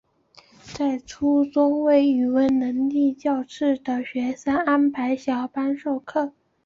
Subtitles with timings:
[0.73, 6.33] 在初中为语文能力较次的学生安排小班授课。